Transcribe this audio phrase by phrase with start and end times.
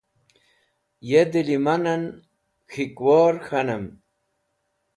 [1.09, 2.03] Ye dẽ lẽmanẽn
[2.57, 3.85] Wuk̃hikwor k̃hanẽm.